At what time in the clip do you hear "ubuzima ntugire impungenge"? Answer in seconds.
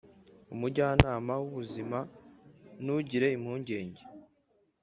1.49-4.01